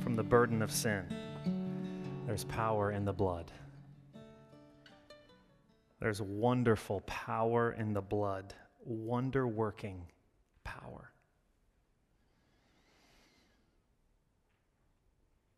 [0.00, 1.04] from the burden of sin?
[2.24, 3.50] There's power in the blood.
[5.98, 10.06] There's wonderful power in the blood, wonder working
[10.62, 11.10] power.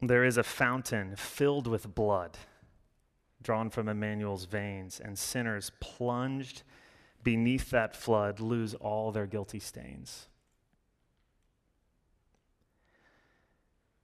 [0.00, 2.38] There is a fountain filled with blood
[3.42, 6.62] drawn from Emmanuel's veins, and sinners plunged
[7.22, 10.28] beneath that flood lose all their guilty stains.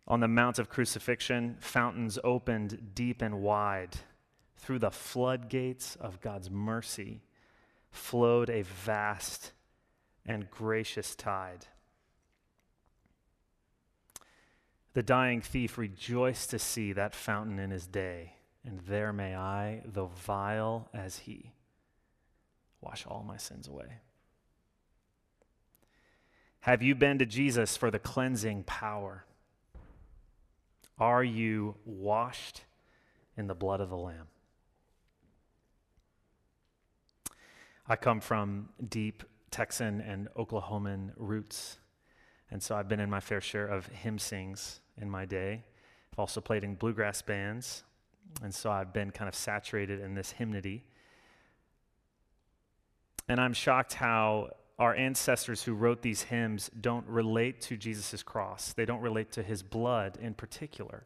[0.06, 3.96] On the Mount of Crucifixion, fountains opened deep and wide.
[4.56, 7.22] Through the floodgates of God's mercy
[7.90, 9.52] flowed a vast
[10.26, 11.66] and gracious tide.
[14.94, 19.82] The dying thief rejoiced to see that fountain in his day, and there may I,
[19.84, 21.52] though vile as he,
[22.80, 23.98] wash all my sins away.
[26.60, 29.24] Have you been to Jesus for the cleansing power?
[30.96, 32.62] Are you washed
[33.36, 34.28] in the blood of the Lamb?
[37.88, 41.78] I come from deep Texan and Oklahoman roots,
[42.48, 45.62] and so I've been in my fair share of hymn sings in my day.
[46.12, 47.82] I've also played in bluegrass bands,
[48.42, 50.84] and so I've been kind of saturated in this hymnody.
[53.28, 58.72] And I'm shocked how our ancestors who wrote these hymns don't relate to Jesus' cross.
[58.72, 61.04] They don't relate to his blood in particular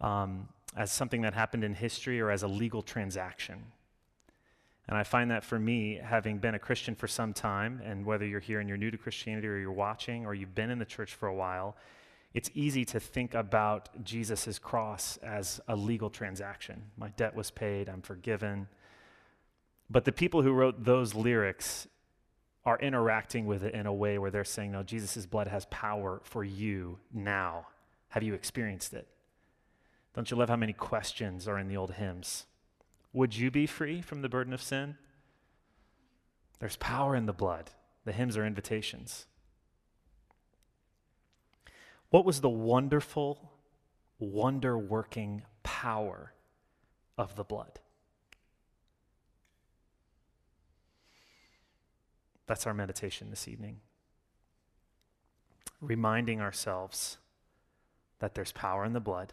[0.00, 3.64] um, as something that happened in history or as a legal transaction.
[4.88, 8.24] And I find that for me, having been a Christian for some time, and whether
[8.24, 10.84] you're here and you're new to Christianity or you're watching or you've been in the
[10.84, 11.76] church for a while,
[12.36, 16.82] it's easy to think about Jesus' cross as a legal transaction.
[16.98, 18.68] My debt was paid, I'm forgiven.
[19.88, 21.88] But the people who wrote those lyrics
[22.66, 26.20] are interacting with it in a way where they're saying, no, Jesus' blood has power
[26.24, 27.68] for you now.
[28.08, 29.08] Have you experienced it?
[30.14, 32.44] Don't you love how many questions are in the old hymns?
[33.14, 34.98] Would you be free from the burden of sin?
[36.58, 37.70] There's power in the blood.
[38.04, 39.24] The hymns are invitations.
[42.10, 43.52] What was the wonderful,
[44.18, 46.32] wonder working power
[47.18, 47.80] of the blood?
[52.46, 53.80] That's our meditation this evening.
[55.80, 57.18] Reminding ourselves
[58.20, 59.32] that there's power in the blood.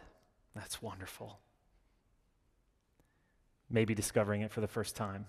[0.54, 1.38] That's wonderful.
[3.70, 5.26] Maybe discovering it for the first time.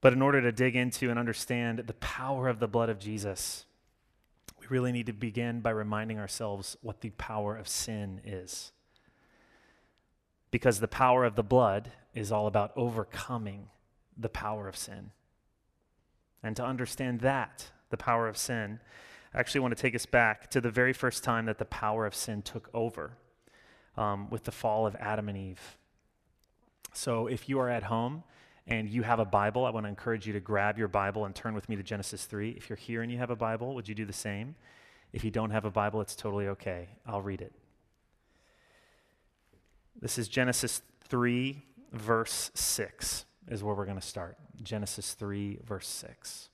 [0.00, 3.64] But in order to dig into and understand the power of the blood of Jesus,
[4.70, 8.72] we really need to begin by reminding ourselves what the power of sin is.
[10.50, 13.68] Because the power of the blood is all about overcoming
[14.16, 15.10] the power of sin.
[16.42, 18.80] And to understand that, the power of sin,
[19.34, 22.06] I actually want to take us back to the very first time that the power
[22.06, 23.16] of sin took over
[23.96, 25.76] um, with the fall of Adam and Eve.
[26.92, 28.22] So if you are at home,
[28.66, 31.34] and you have a Bible, I want to encourage you to grab your Bible and
[31.34, 32.50] turn with me to Genesis 3.
[32.50, 34.54] If you're here and you have a Bible, would you do the same?
[35.12, 36.88] If you don't have a Bible, it's totally okay.
[37.06, 37.52] I'll read it.
[40.00, 44.36] This is Genesis 3, verse 6, is where we're going to start.
[44.62, 46.48] Genesis 3, verse 6.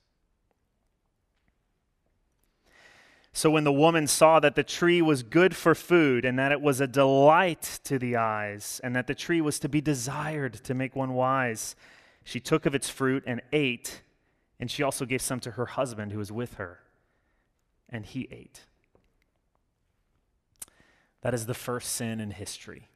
[3.33, 6.61] So when the woman saw that the tree was good for food, and that it
[6.61, 10.73] was a delight to the eyes, and that the tree was to be desired to
[10.73, 11.75] make one wise,
[12.23, 14.01] she took of its fruit and ate,
[14.59, 16.79] and she also gave some to her husband who was with her,
[17.89, 18.61] and he ate.
[21.21, 22.87] That is the first sin in history.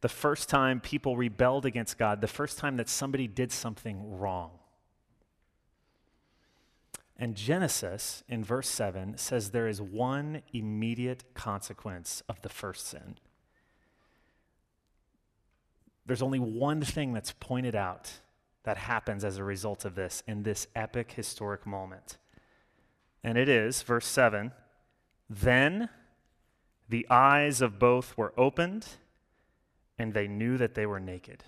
[0.00, 4.50] The first time people rebelled against God, the first time that somebody did something wrong.
[7.16, 13.16] And Genesis, in verse 7, says there is one immediate consequence of the first sin
[16.06, 18.12] there's only one thing that's pointed out
[18.64, 22.18] that happens as a result of this in this epic historic moment.
[23.24, 24.52] And it is, verse 7
[25.28, 25.88] Then
[26.88, 28.86] the eyes of both were opened,
[29.98, 31.44] and they knew that they were naked.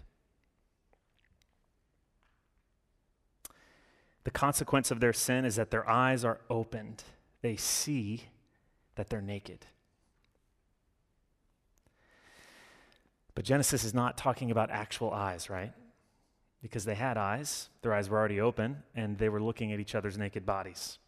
[4.25, 7.03] The consequence of their sin is that their eyes are opened.
[7.43, 8.25] They see
[8.95, 9.67] that they're naked.
[13.35, 15.73] But Genesis is not talking about actual eyes, right?
[16.63, 19.95] Because they had eyes, their eyes were already open, and they were looking at each
[19.95, 20.99] other's naked bodies.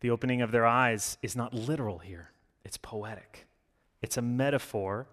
[0.00, 2.30] The opening of their eyes is not literal here,
[2.64, 3.46] it's poetic.
[4.00, 5.06] It's a metaphor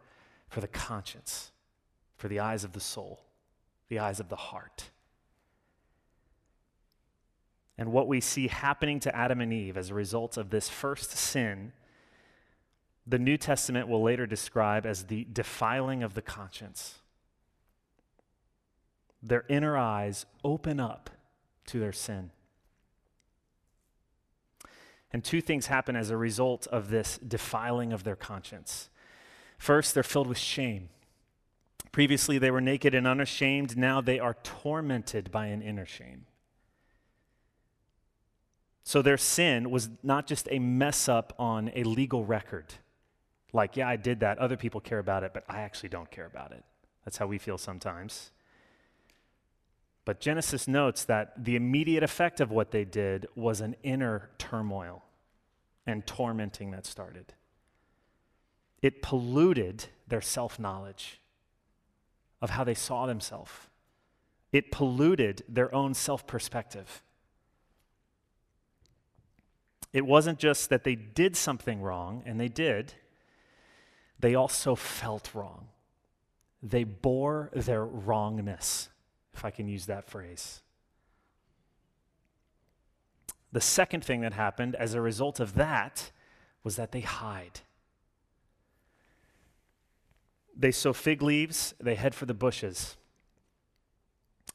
[0.50, 1.52] for the conscience,
[2.18, 3.24] for the eyes of the soul,
[3.88, 4.90] the eyes of the heart.
[7.78, 11.12] And what we see happening to Adam and Eve as a result of this first
[11.12, 11.72] sin
[13.09, 17.00] the New Testament will later describe as the defiling of the conscience.
[19.23, 21.09] Their inner eyes open up
[21.67, 22.29] to their sin.
[25.11, 28.89] And two things happen as a result of this defiling of their conscience.
[29.57, 30.89] First, they're filled with shame.
[31.91, 33.75] Previously, they were naked and unashamed.
[33.75, 36.27] Now they are tormented by an inner shame.
[38.83, 42.75] So their sin was not just a mess up on a legal record.
[43.51, 44.38] Like, yeah, I did that.
[44.38, 46.63] Other people care about it, but I actually don't care about it.
[47.06, 48.31] That's how we feel sometimes.
[50.06, 55.04] But Genesis notes that the immediate effect of what they did was an inner turmoil
[55.86, 57.34] and tormenting that started.
[58.81, 61.19] It polluted their self knowledge
[62.42, 63.52] of how they saw themselves,
[64.52, 67.02] it polluted their own self perspective.
[69.92, 72.94] It wasn't just that they did something wrong, and they did,
[74.19, 75.68] they also felt wrong.
[76.62, 78.89] They bore their wrongness
[79.33, 80.62] if I can use that phrase.
[83.51, 86.12] The second thing that happened as a result of that
[86.63, 87.62] was that they hide.
[90.56, 92.98] They sew fig leaves, they head for the bushes.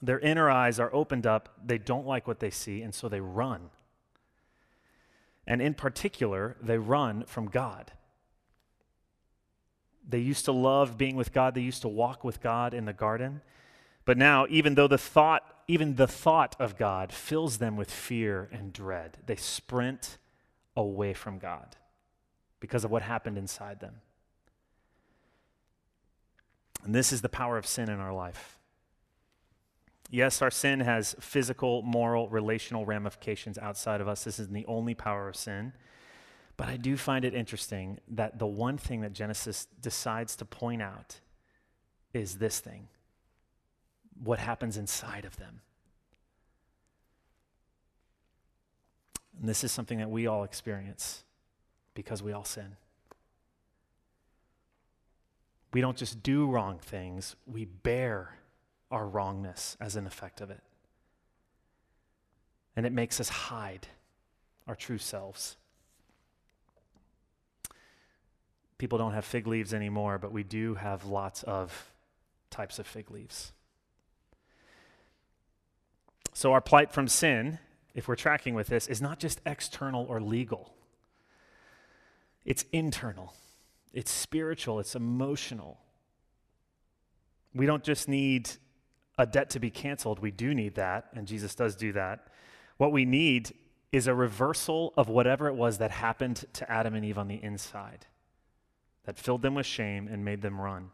[0.02, 3.20] Their inner eyes are opened up, they don't like what they see, and so they
[3.20, 3.70] run.
[5.46, 7.92] And in particular, they run from God.
[10.08, 12.92] They used to love being with God, they used to walk with God in the
[12.92, 13.40] garden.
[14.04, 18.48] But now, even though the thought, even the thought of God fills them with fear
[18.52, 20.18] and dread, they sprint
[20.76, 21.76] away from God
[22.60, 23.96] because of what happened inside them.
[26.84, 28.58] And this is the power of sin in our life.
[30.10, 34.24] Yes, our sin has physical, moral, relational ramifications outside of us.
[34.24, 35.72] This is the only power of sin.
[36.56, 40.82] But I do find it interesting that the one thing that Genesis decides to point
[40.82, 41.20] out
[42.12, 42.88] is this thing
[44.22, 45.60] what happens inside of them.
[49.40, 51.24] And this is something that we all experience
[51.94, 52.76] because we all sin.
[55.72, 58.36] We don't just do wrong things, we bear
[58.92, 60.60] our wrongness as an effect of it.
[62.76, 63.88] And it makes us hide
[64.68, 65.56] our true selves.
[68.78, 71.92] People don't have fig leaves anymore, but we do have lots of
[72.50, 73.52] types of fig leaves.
[76.32, 77.60] So, our plight from sin,
[77.94, 80.74] if we're tracking with this, is not just external or legal,
[82.44, 83.34] it's internal,
[83.92, 85.78] it's spiritual, it's emotional.
[87.54, 88.50] We don't just need
[89.16, 92.26] a debt to be canceled, we do need that, and Jesus does do that.
[92.78, 93.54] What we need
[93.92, 97.40] is a reversal of whatever it was that happened to Adam and Eve on the
[97.40, 98.06] inside
[99.04, 100.90] that filled them with shame and made them run.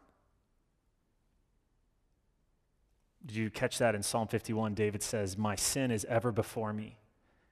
[3.25, 4.73] Did you catch that in Psalm 51?
[4.73, 6.97] David says, My sin is ever before me.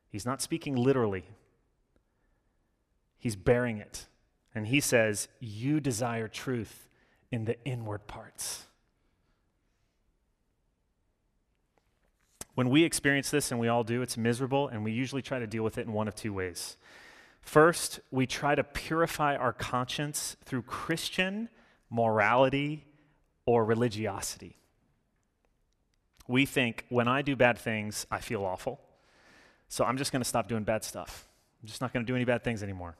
[0.09, 1.25] He's not speaking literally,
[3.17, 4.07] he's bearing it.
[4.55, 6.87] And he says, You desire truth
[7.31, 8.65] in the inward parts.
[12.55, 15.47] When we experience this, and we all do, it's miserable, and we usually try to
[15.47, 16.75] deal with it in one of two ways.
[17.41, 21.49] First, we try to purify our conscience through Christian
[21.89, 22.85] morality
[23.45, 24.59] or religiosity
[26.29, 28.79] we think when I do bad things, I feel awful.
[29.67, 31.27] So I'm just going to stop doing bad stuff.
[31.61, 32.95] I'm just not going to do any bad things anymore.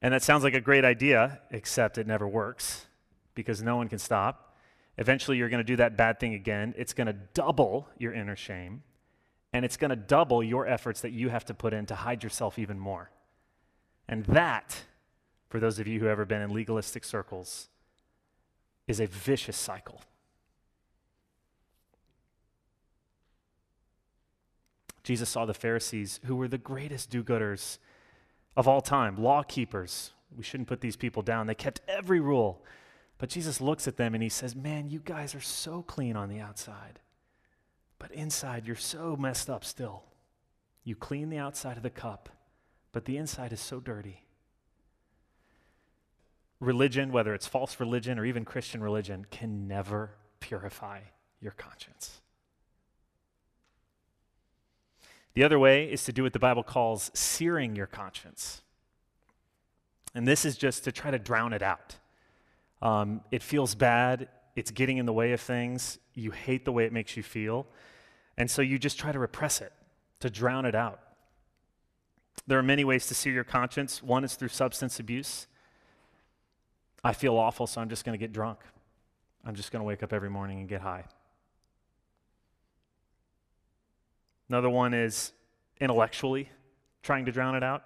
[0.00, 2.86] And that sounds like a great idea, except it never works
[3.34, 4.56] because no one can stop.
[4.96, 6.74] Eventually, you're going to do that bad thing again.
[6.78, 8.82] It's going to double your inner shame,
[9.52, 12.22] and it's going to double your efforts that you have to put in to hide
[12.22, 13.10] yourself even more.
[14.08, 14.82] And that,
[15.48, 17.68] for those of you who have ever been in legalistic circles,
[18.86, 20.02] is a vicious cycle.
[25.02, 27.78] Jesus saw the Pharisees, who were the greatest do gooders
[28.56, 30.12] of all time, law keepers.
[30.36, 31.46] We shouldn't put these people down.
[31.46, 32.62] They kept every rule.
[33.18, 36.28] But Jesus looks at them and he says, Man, you guys are so clean on
[36.28, 37.00] the outside,
[38.00, 40.02] but inside you're so messed up still.
[40.82, 42.30] You clean the outside of the cup,
[42.90, 44.24] but the inside is so dirty.
[46.58, 51.00] Religion, whether it's false religion or even Christian religion, can never purify
[51.40, 52.20] your conscience.
[55.34, 58.62] The other way is to do what the Bible calls searing your conscience.
[60.14, 61.96] And this is just to try to drown it out.
[62.82, 66.84] Um, it feels bad, it's getting in the way of things, you hate the way
[66.84, 67.66] it makes you feel,
[68.40, 69.70] and so you just try to repress it,
[70.20, 70.98] to drown it out.
[72.46, 74.02] There are many ways to sear your conscience.
[74.02, 75.46] One is through substance abuse.
[77.04, 78.60] I feel awful, so I'm just going to get drunk.
[79.44, 81.04] I'm just going to wake up every morning and get high.
[84.48, 85.34] Another one is
[85.78, 86.48] intellectually
[87.02, 87.84] trying to drown it out.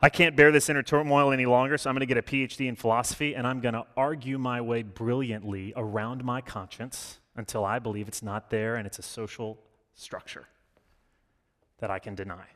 [0.00, 2.68] I can't bear this inner turmoil any longer, so I'm going to get a PhD
[2.68, 7.78] in philosophy and I'm going to argue my way brilliantly around my conscience until I
[7.78, 9.58] believe it's not there and it's a social
[9.94, 10.46] structure
[11.78, 12.46] that I can deny.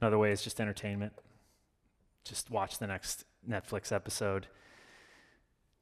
[0.00, 1.12] Another way is just entertainment.
[2.24, 4.46] Just watch the next Netflix episode.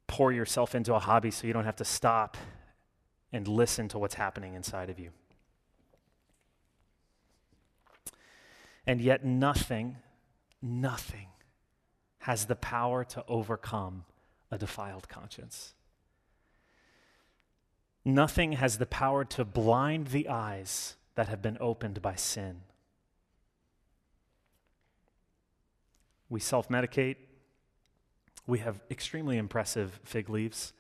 [0.07, 2.37] Pour yourself into a hobby so you don't have to stop
[3.33, 5.11] and listen to what's happening inside of you.
[8.87, 9.97] And yet, nothing,
[10.63, 11.29] nothing
[12.21, 14.05] has the power to overcome
[14.51, 15.75] a defiled conscience.
[18.09, 22.63] Nothing has the power to blind the eyes that have been opened by sin.
[26.31, 27.17] We self medicate.
[28.47, 30.73] We have extremely impressive fig leaves,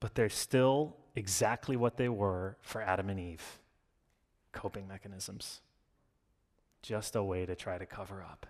[0.00, 3.60] but they're still exactly what they were for Adam and Eve
[4.50, 5.60] coping mechanisms
[6.82, 8.44] just a way to try to cover up.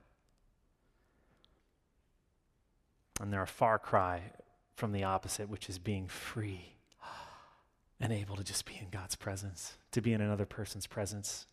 [3.20, 4.22] And they're a far cry
[4.76, 6.76] from the opposite, which is being free
[8.00, 11.46] and able to just be in God's presence, to be in another person's presence.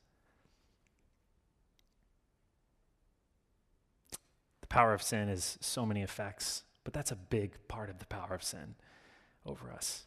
[4.62, 8.06] The power of sin is so many effects, but that's a big part of the
[8.06, 8.76] power of sin
[9.46, 10.06] over us.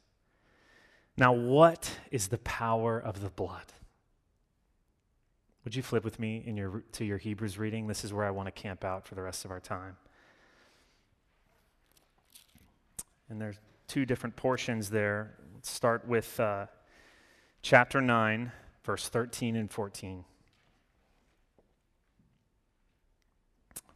[1.17, 3.73] Now, what is the power of the blood?
[5.65, 7.87] Would you flip with me in your, to your Hebrews reading?
[7.87, 9.97] This is where I want to camp out for the rest of our time.
[13.29, 15.35] And there's two different portions there.
[15.55, 16.67] Let's start with uh,
[17.63, 18.53] chapter 9,
[18.85, 20.25] verse 13 and 14.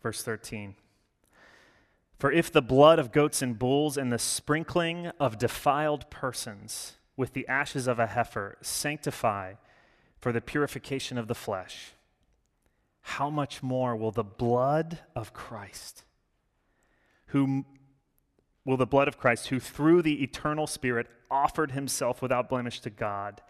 [0.03, 0.75] Verse 13.
[2.19, 7.33] For if the blood of goats and bulls and the sprinkling of defiled persons with
[7.33, 9.55] the ashes of a heifer sanctify
[10.19, 11.93] for the purification of the flesh,
[13.03, 16.05] how much more will the blood of Christ,
[17.27, 17.65] who
[18.65, 22.91] will the blood of Christ, who through the eternal Spirit offered himself without blemish to
[22.91, 23.41] God,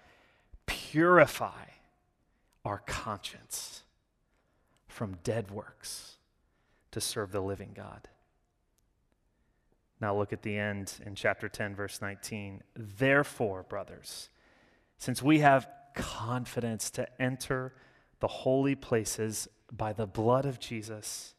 [0.66, 1.64] purify
[2.64, 3.82] our conscience
[4.86, 6.16] from dead works
[6.90, 8.08] to serve the living God.
[10.00, 12.62] Now look at the end in chapter 10, verse 19.
[12.74, 14.30] Therefore, brothers,
[14.96, 17.74] since we have confidence to enter
[18.20, 21.34] the holy places by the blood of Jesus,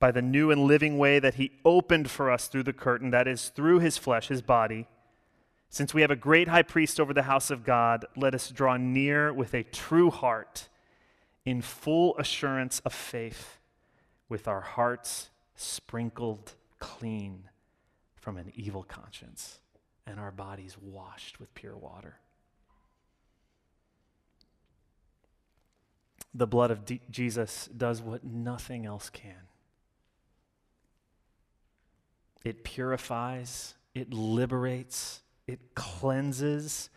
[0.00, 3.28] by the new and living way that he opened for us through the curtain, that
[3.28, 4.88] is, through his flesh, his body.
[5.68, 8.76] Since we have a great high priest over the house of God, let us draw
[8.78, 10.68] near with a true heart,
[11.44, 13.58] in full assurance of faith,
[14.28, 17.44] with our hearts sprinkled clean
[18.16, 19.60] from an evil conscience
[20.06, 22.16] and our bodies washed with pure water.
[26.32, 29.49] The blood of D- Jesus does what nothing else can
[32.44, 36.88] it purifies, it liberates, it cleanses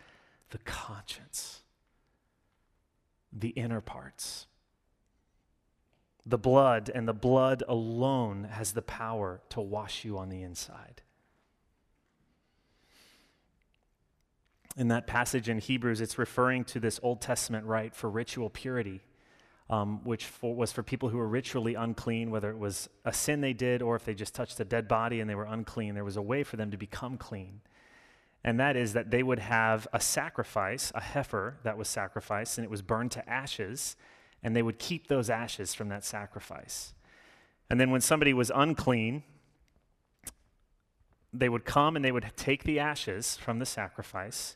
[0.51, 1.61] the conscience,
[3.31, 4.47] the inner parts.
[6.25, 11.01] The blood and the blood alone has the power to wash you on the inside.
[14.77, 19.01] In that passage in Hebrews, it's referring to this Old Testament rite for ritual purity
[19.73, 23.41] um, which for, was for people who were ritually unclean, whether it was a sin
[23.41, 25.95] they did or if they just touched a dead body and they were unclean.
[25.95, 27.61] There was a way for them to become clean.
[28.43, 32.65] And that is that they would have a sacrifice, a heifer that was sacrificed, and
[32.65, 33.95] it was burned to ashes,
[34.43, 36.93] and they would keep those ashes from that sacrifice.
[37.67, 39.23] And then when somebody was unclean,
[41.31, 44.55] they would come and they would take the ashes from the sacrifice,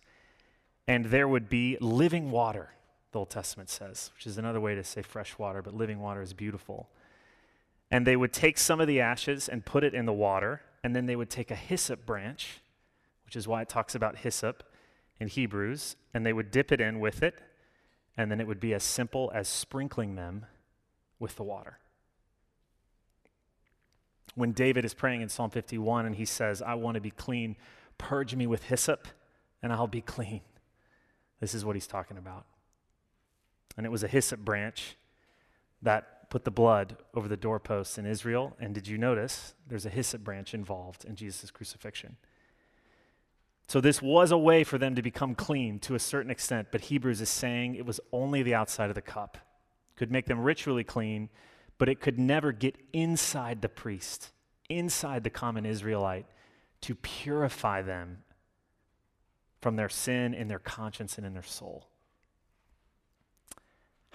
[0.88, 2.69] and there would be living water
[3.17, 6.21] the Old Testament says, which is another way to say fresh water, but living water
[6.21, 6.88] is beautiful.
[7.89, 10.95] And they would take some of the ashes and put it in the water, and
[10.95, 12.59] then they would take a hyssop branch,
[13.25, 14.62] which is why it talks about hyssop
[15.19, 17.33] in Hebrews, and they would dip it in with it,
[18.15, 20.45] and then it would be as simple as sprinkling them
[21.17, 21.79] with the water.
[24.36, 27.55] When David is praying in Psalm 51 and he says, I want to be clean,
[27.97, 29.07] Purge me with hyssop,
[29.63, 30.41] and I'll be clean.
[31.39, 32.45] This is what he's talking about.
[33.77, 34.98] And it was a hyssop branch
[35.81, 38.55] that put the blood over the doorposts in Israel.
[38.60, 42.17] And did you notice there's a hyssop branch involved in Jesus' crucifixion?
[43.69, 46.81] So, this was a way for them to become clean to a certain extent, but
[46.81, 49.38] Hebrews is saying it was only the outside of the cup.
[49.98, 51.29] Could make them ritually clean,
[51.77, 54.31] but it could never get inside the priest,
[54.69, 56.27] inside the common Israelite,
[56.81, 58.19] to purify them
[59.62, 61.89] from their sin in their conscience and in their soul.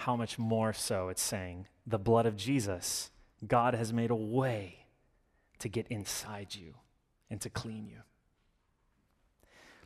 [0.03, 3.13] How much more so, it's saying, the blood of Jesus,
[3.47, 4.87] God has made a way
[5.61, 6.75] to get inside you
[7.31, 7.99] and to clean you.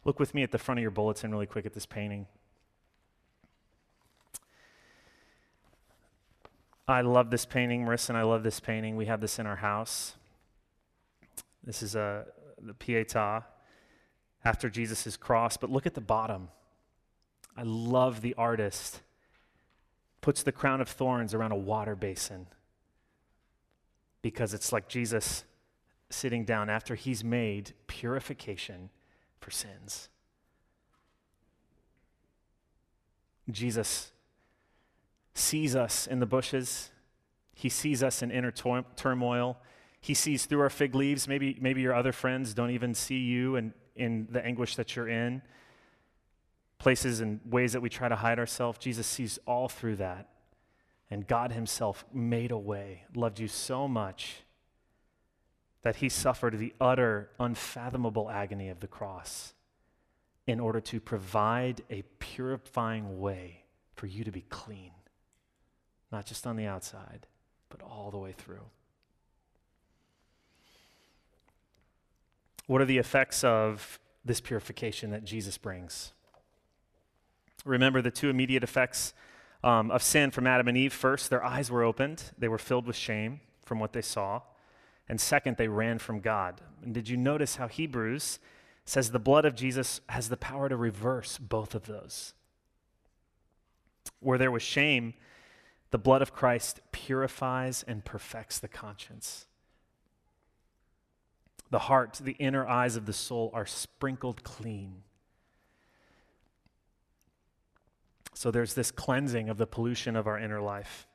[0.07, 2.27] Look with me at the front of your bulletin really quick at this painting.
[6.89, 7.85] I love this painting.
[7.85, 8.97] Marissa and I love this painting.
[8.97, 10.15] We have this in our house.
[11.63, 12.25] This is a,
[12.59, 13.45] the Pietà
[14.47, 16.49] after Jesus' cross, but look at the bottom.
[17.55, 19.03] I love the artist.
[20.27, 22.49] Puts the crown of thorns around a water basin
[24.23, 25.45] because it's like Jesus
[26.11, 28.91] sitting down after he's made purification
[29.39, 30.09] for sins.
[33.49, 34.11] Jesus
[35.33, 36.91] sees us in the bushes.
[37.55, 39.59] He sees us in inner tor- turmoil.
[40.01, 41.29] He sees through our fig leaves.
[41.29, 45.09] Maybe, maybe your other friends don't even see you and in the anguish that you're
[45.09, 45.41] in,
[46.79, 48.79] places and ways that we try to hide ourselves.
[48.79, 50.29] Jesus sees all through that.
[51.11, 54.43] And God Himself made a way, loved you so much
[55.83, 59.55] that He suffered the utter, unfathomable agony of the cross
[60.47, 63.63] in order to provide a purifying way
[63.95, 64.91] for you to be clean,
[66.13, 67.27] not just on the outside,
[67.69, 68.65] but all the way through.
[72.67, 76.13] What are the effects of this purification that Jesus brings?
[77.65, 79.15] Remember the two immediate effects
[79.65, 80.93] um, of sin from Adam and Eve.
[80.93, 84.43] First, their eyes were opened, they were filled with shame from what they saw.
[85.09, 86.61] And second, they ran from God.
[86.83, 88.39] And did you notice how Hebrews
[88.85, 92.35] says the blood of Jesus has the power to reverse both of those?
[94.21, 95.15] Where there was shame,
[95.91, 99.47] the blood of Christ purifies and perfects the conscience.
[101.71, 105.03] The heart, the inner eyes of the soul are sprinkled clean.
[108.37, 111.07] So there's this cleansing of the pollution of our inner life.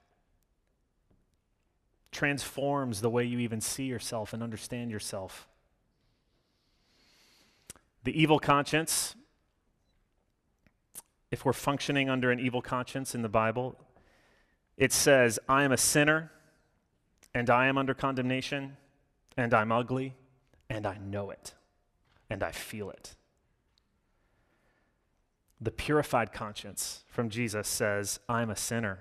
[2.11, 5.47] Transforms the way you even see yourself and understand yourself.
[8.05, 9.15] The evil conscience,
[11.29, 13.77] if we're functioning under an evil conscience in the Bible,
[14.75, 16.31] it says, I am a sinner
[17.35, 18.77] and I am under condemnation
[19.37, 20.15] and I'm ugly
[20.71, 21.53] and I know it,
[22.31, 23.13] and I feel it.
[25.61, 28.99] The purified conscience from Jesus says, I'm a sinner,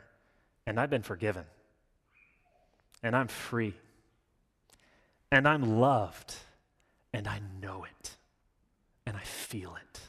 [0.67, 1.45] and I've been forgiven,
[3.03, 3.75] and I'm free,
[5.33, 6.35] and I'm loved,
[7.15, 8.17] and I know it,
[9.07, 10.01] and I feel it.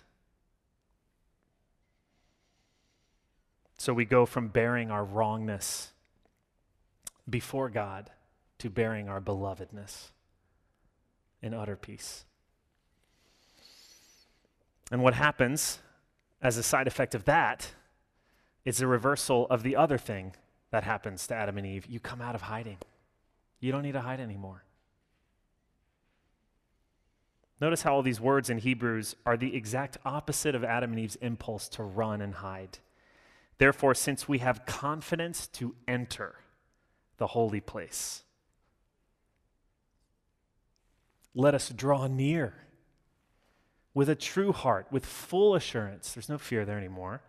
[3.77, 5.91] So we go from bearing our wrongness
[7.29, 8.11] before God
[8.59, 10.09] to bearing our belovedness
[11.41, 12.25] in utter peace.
[14.91, 15.79] And what happens
[16.41, 17.71] as a side effect of that
[18.65, 20.34] is a reversal of the other thing
[20.71, 21.86] that happens to Adam and Eve.
[21.86, 22.77] You come out of hiding,
[23.60, 24.63] you don't need to hide anymore.
[27.60, 31.15] Notice how all these words in Hebrews are the exact opposite of Adam and Eve's
[31.17, 32.80] impulse to run and hide.
[33.60, 36.38] Therefore, since we have confidence to enter
[37.17, 38.23] the holy place,
[41.36, 42.56] let us draw near
[43.93, 46.13] with a true heart, with full assurance.
[46.13, 47.21] There's no fear there anymore.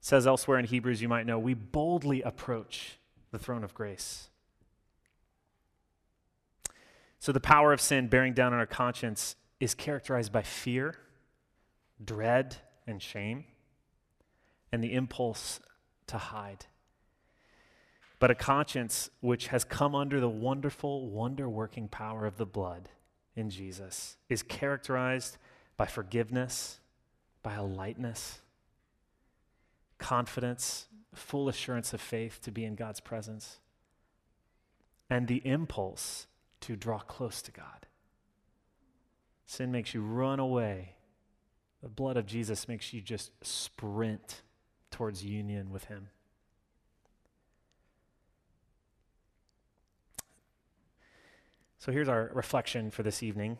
[0.00, 2.98] It says elsewhere in Hebrews, you might know, we boldly approach
[3.30, 4.28] the throne of grace.
[7.18, 10.96] So the power of sin bearing down on our conscience is characterized by fear,
[12.04, 13.44] dread, and shame,
[14.72, 15.60] and the impulse
[16.08, 16.66] to hide
[18.22, 22.88] but a conscience which has come under the wonderful, wonder working power of the blood
[23.36, 25.38] in Jesus is characterized
[25.76, 26.80] by forgiveness,
[27.42, 28.40] by a lightness,
[29.98, 33.58] confidence, full assurance of faith to be in God's presence,
[35.08, 36.26] and the impulse
[36.60, 37.86] to draw close to God.
[39.46, 40.94] Sin makes you run away.
[41.82, 44.42] The blood of Jesus makes you just sprint
[44.90, 46.08] towards union with Him.
[51.82, 53.58] So here's our reflection for this evening.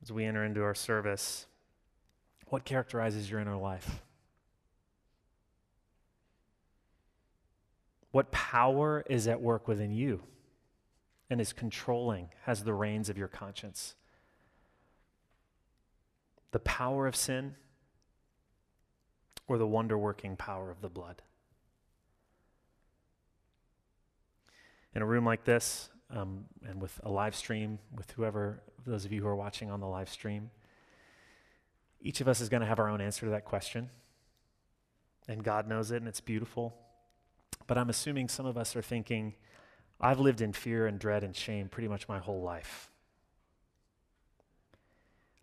[0.00, 1.48] as we enter into our service,
[2.46, 4.00] what characterizes your inner life?
[8.12, 10.22] What power is at work within you
[11.28, 13.96] and is controlling, has the reins of your conscience?
[16.52, 17.56] The power of sin
[19.48, 21.22] or the wonder working power of the blood?
[24.94, 29.12] In a room like this, um, and with a live stream, with whoever, those of
[29.12, 30.50] you who are watching on the live stream,
[32.00, 33.90] each of us is going to have our own answer to that question.
[35.26, 36.74] And God knows it, and it's beautiful.
[37.66, 39.34] But I'm assuming some of us are thinking,
[40.00, 42.90] I've lived in fear and dread and shame pretty much my whole life.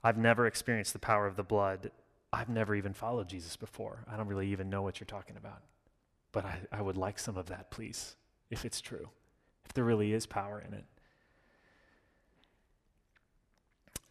[0.03, 1.91] I've never experienced the power of the blood.
[2.31, 4.05] I've never even followed Jesus before.
[4.11, 5.61] I don't really even know what you're talking about.
[6.31, 8.15] But I, I would like some of that, please,
[8.49, 9.09] if it's true,
[9.65, 10.85] if there really is power in it.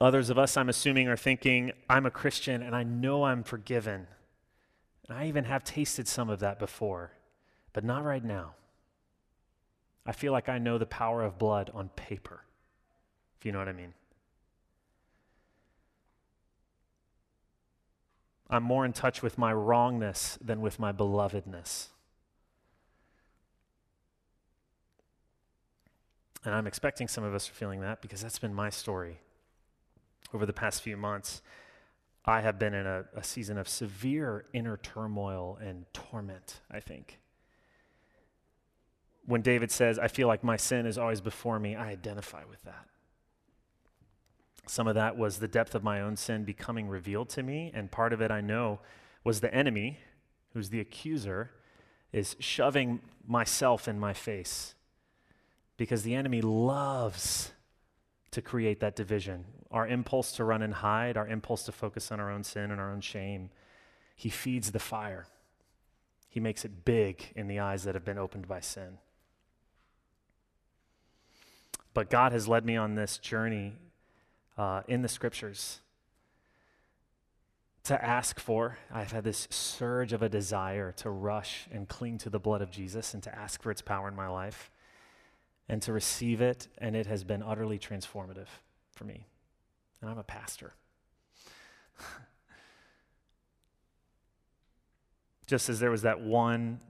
[0.00, 4.06] Others of us, I'm assuming, are thinking, I'm a Christian and I know I'm forgiven.
[5.08, 7.12] And I even have tasted some of that before
[7.72, 8.54] but not right now.
[10.06, 12.42] I feel like I know the power of blood on paper,
[13.38, 13.94] if you know what I mean.
[18.48, 21.88] I'm more in touch with my wrongness than with my belovedness.
[26.44, 29.18] And I'm expecting some of us are feeling that because that's been my story
[30.32, 31.42] over the past few months.
[32.24, 37.18] I have been in a, a season of severe inner turmoil and torment, I think
[39.30, 42.62] when David says, I feel like my sin is always before me, I identify with
[42.64, 42.86] that.
[44.66, 47.90] Some of that was the depth of my own sin becoming revealed to me, and
[47.90, 48.80] part of it I know
[49.22, 49.98] was the enemy,
[50.52, 51.52] who's the accuser,
[52.12, 54.74] is shoving myself in my face.
[55.80, 57.52] Because the enemy loves
[58.32, 59.46] to create that division.
[59.70, 62.78] Our impulse to run and hide, our impulse to focus on our own sin and
[62.78, 63.48] our own shame,
[64.14, 65.26] he feeds the fire.
[66.28, 68.98] He makes it big in the eyes that have been opened by sin.
[71.94, 73.72] But God has led me on this journey
[74.58, 75.80] uh, in the scriptures
[77.84, 78.76] to ask for.
[78.92, 82.70] I've had this surge of a desire to rush and cling to the blood of
[82.70, 84.70] Jesus and to ask for its power in my life
[85.70, 88.48] and to receive it, and it has been utterly transformative
[88.92, 89.28] for me.
[90.00, 90.74] And I'm a pastor.
[95.46, 96.80] Just as there was that one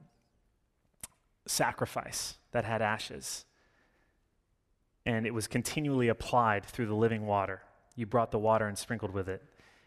[1.46, 3.44] sacrifice that had ashes
[5.04, 7.62] and it was continually applied through the living water.
[7.96, 9.42] You brought the water and sprinkled with it.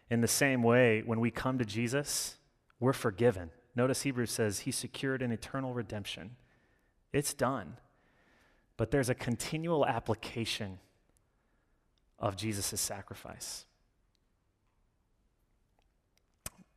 [0.09, 2.35] In the same way, when we come to Jesus,
[2.79, 3.49] we're forgiven.
[3.75, 6.35] Notice Hebrews says he secured an eternal redemption.
[7.11, 7.77] It's done.
[8.77, 10.79] But there's a continual application
[12.19, 13.65] of Jesus' sacrifice.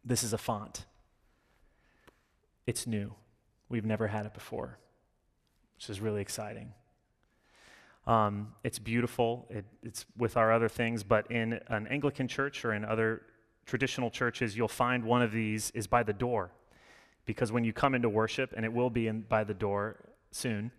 [0.05, 0.85] This is a font.
[2.67, 3.15] It's new.
[3.69, 4.79] We've never had it before,
[5.77, 6.73] which is really exciting.
[8.07, 9.47] Um, it's beautiful.
[9.51, 13.23] It, it's with our other things, but in an Anglican church or in other
[13.67, 16.53] traditional churches, you'll find one of these is by the door.
[17.25, 19.97] Because when you come into worship, and it will be in, by the door
[20.31, 20.71] soon,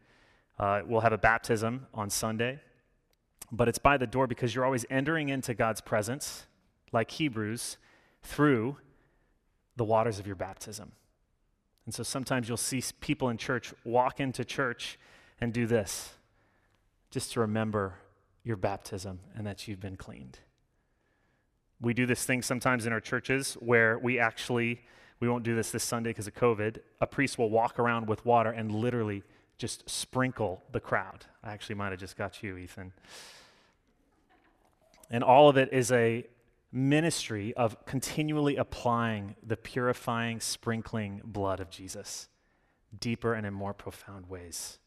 [0.59, 2.59] uh, we'll have a baptism on Sunday.
[3.51, 6.45] But it's by the door because you're always entering into God's presence,
[6.91, 7.77] like Hebrews,
[8.23, 8.77] through
[9.77, 10.91] the waters of your baptism.
[11.85, 14.99] And so sometimes you'll see people in church walk into church
[15.39, 16.15] and do this
[17.09, 17.95] just to remember
[18.43, 20.39] your baptism and that you've been cleaned.
[21.79, 24.81] We do this thing sometimes in our churches where we actually,
[25.19, 28.25] we won't do this this Sunday because of COVID, a priest will walk around with
[28.25, 29.23] water and literally
[29.57, 31.25] just sprinkle the crowd.
[31.43, 32.93] I actually might have just got you, Ethan.
[35.09, 36.25] And all of it is a
[36.71, 42.27] ministry of continually applying the purifying, sprinkling blood of Jesus
[42.99, 44.79] deeper and in more profound ways.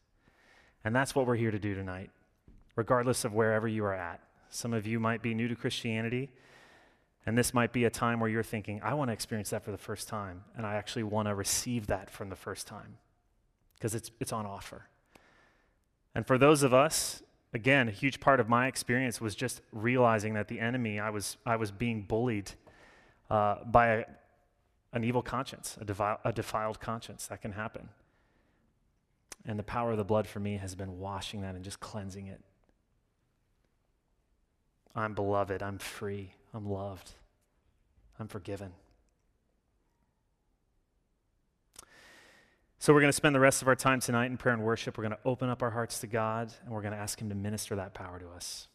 [0.83, 2.09] And that's what we're here to do tonight,
[2.75, 4.21] regardless of wherever you are at.
[4.49, 6.29] Some of you might be new to Christianity,
[7.25, 9.71] and this might be a time where you're thinking, I want to experience that for
[9.71, 12.97] the first time, and I actually want to receive that from the first time
[13.81, 14.85] because it's, it's on offer.
[16.13, 20.35] And for those of us, again, a huge part of my experience was just realizing
[20.35, 22.51] that the enemy, I was, I was being bullied
[23.31, 24.05] uh, by a,
[24.93, 27.25] an evil conscience, a, defi- a defiled conscience.
[27.25, 27.89] That can happen.
[29.47, 32.27] And the power of the blood for me has been washing that and just cleansing
[32.27, 32.41] it.
[34.93, 35.63] I'm beloved.
[35.63, 36.35] I'm free.
[36.53, 37.13] I'm loved.
[38.19, 38.73] I'm forgiven.
[42.81, 44.97] So, we're going to spend the rest of our time tonight in prayer and worship.
[44.97, 47.29] We're going to open up our hearts to God, and we're going to ask Him
[47.29, 48.69] to minister that power to us.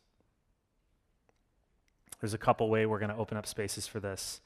[2.20, 4.40] there's a couple way we're going to open up spaces for this.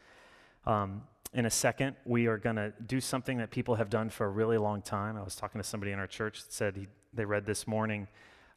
[0.64, 1.02] Um,
[1.34, 4.30] in a second, we are going to do something that people have done for a
[4.30, 5.18] really long time.
[5.18, 8.08] I was talking to somebody in our church that said he, they read this morning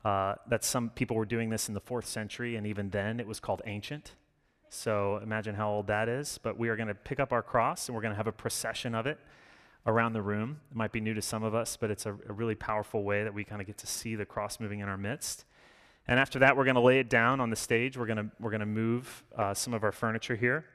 [0.05, 3.27] uh, that some people were doing this in the fourth century, and even then it
[3.27, 4.13] was called ancient.
[4.69, 6.39] So imagine how old that is.
[6.41, 8.31] But we are going to pick up our cross and we're going to have a
[8.31, 9.19] procession of it
[9.86, 10.60] around the room.
[10.72, 13.24] It might be new to some of us, but it's a, a really powerful way
[13.24, 15.46] that we kind of get to see the cross moving in our midst.
[16.08, 17.98] And after that, we're going to lay it down on the stage.
[17.98, 20.65] We're going to, we're to move uh, some of our furniture here.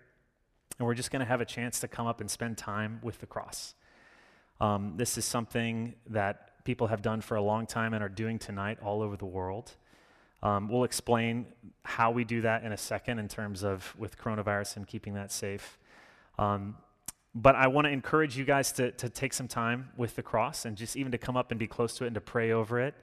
[0.79, 3.19] And we're just going to have a chance to come up and spend time with
[3.19, 3.75] the cross.
[4.61, 8.39] Um, this is something that people have done for a long time and are doing
[8.39, 9.73] tonight all over the world.
[10.43, 11.47] Um, we'll explain
[11.83, 15.33] how we do that in a second in terms of with coronavirus and keeping that
[15.33, 15.79] safe.
[16.39, 16.77] Um,
[17.41, 20.65] but I want to encourage you guys to, to take some time with the cross
[20.65, 22.81] and just even to come up and be close to it and to pray over
[22.81, 22.95] it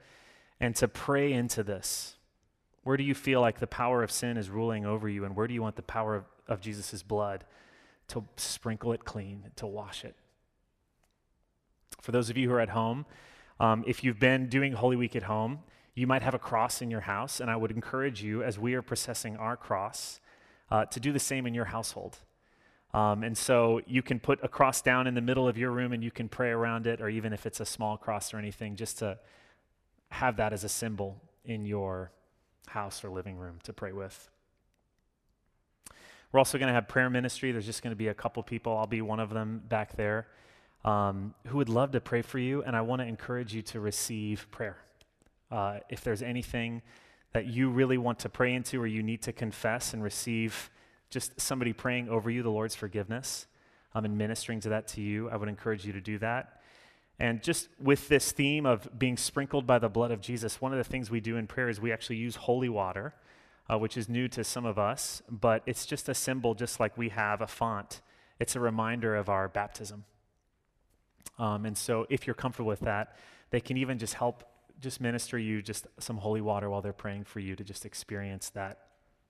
[0.60, 2.16] and to pray into this.
[2.84, 5.46] Where do you feel like the power of sin is ruling over you, and where
[5.46, 7.44] do you want the power of, of Jesus' blood
[8.08, 10.14] to sprinkle it clean, to wash it?
[12.02, 13.06] For those of you who are at home,
[13.58, 15.60] um, if you've been doing Holy Week at home,
[15.94, 18.74] you might have a cross in your house, and I would encourage you, as we
[18.74, 20.20] are processing our cross,
[20.70, 22.18] uh, to do the same in your household.
[22.96, 25.92] Um, and so you can put a cross down in the middle of your room
[25.92, 28.74] and you can pray around it, or even if it's a small cross or anything,
[28.74, 29.18] just to
[30.08, 32.10] have that as a symbol in your
[32.68, 34.30] house or living room to pray with.
[36.32, 37.52] We're also going to have prayer ministry.
[37.52, 40.28] There's just going to be a couple people, I'll be one of them back there,
[40.82, 42.62] um, who would love to pray for you.
[42.62, 44.78] And I want to encourage you to receive prayer.
[45.50, 46.80] Uh, if there's anything
[47.34, 50.70] that you really want to pray into or you need to confess and receive
[51.16, 53.46] just somebody praying over you the Lord's forgiveness
[53.94, 56.60] um, and ministering to that to you, I would encourage you to do that.
[57.18, 60.76] And just with this theme of being sprinkled by the blood of Jesus, one of
[60.76, 63.14] the things we do in prayer is we actually use holy water,
[63.66, 66.98] uh, which is new to some of us, but it's just a symbol, just like
[66.98, 68.02] we have a font.
[68.38, 70.04] It's a reminder of our baptism.
[71.38, 73.16] Um, and so, if you're comfortable with that,
[73.48, 74.44] they can even just help,
[74.82, 78.50] just minister you just some holy water while they're praying for you to just experience
[78.50, 78.80] that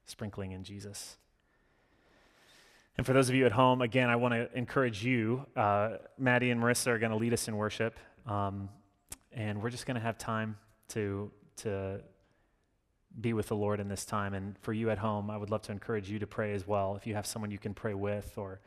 [0.05, 1.19] sprinkling in Jesus.
[2.97, 5.45] And for those of you at home, again, I want to encourage you.
[5.55, 8.71] Uh, Maddie and Marissa are going to lead us in worship, um,
[9.33, 10.57] and we're just going to have time
[10.89, 12.01] to to
[13.19, 14.35] be with the Lord in this time.
[14.35, 16.97] And for you at home, I would love to encourage you to pray as well.
[16.97, 18.61] If you have someone you can pray with, or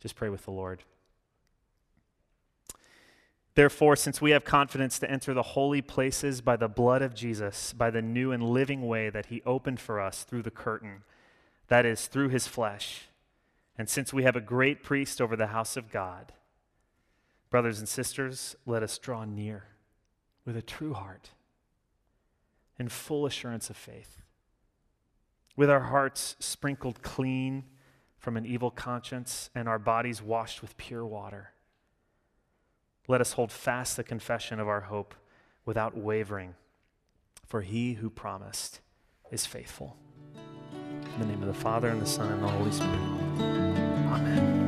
[0.00, 0.82] just pray with the Lord.
[3.54, 7.72] Therefore, since we have confidence to enter the holy places by the blood of Jesus,
[7.72, 11.02] by the new and living way that he opened for us through the curtain,
[11.68, 13.08] that is, through his flesh
[13.78, 16.32] and since we have a great priest over the house of God,
[17.50, 19.64] brothers and sisters, let us draw near
[20.44, 21.30] with a true heart
[22.78, 24.22] and full assurance of faith,
[25.56, 27.64] with our hearts sprinkled clean
[28.18, 31.50] from an evil conscience and our bodies washed with pure water.
[33.08, 35.14] Let us hold fast the confession of our hope
[35.64, 36.54] without wavering,
[37.46, 38.80] for he who promised
[39.30, 39.96] is faithful.
[41.14, 43.21] In the name of the Father, and the Son, and the Holy Spirit.
[43.40, 44.61] Amen.